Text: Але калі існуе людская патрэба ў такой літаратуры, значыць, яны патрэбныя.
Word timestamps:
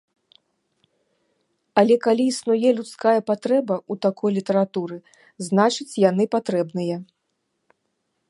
Але 1.81 1.95
калі 2.05 2.23
існуе 2.29 2.69
людская 2.79 3.19
патрэба 3.29 3.75
ў 3.91 4.03
такой 4.07 4.29
літаратуры, 4.39 4.97
значыць, 5.49 5.91
яны 6.09 6.23
патрэбныя. 6.37 6.95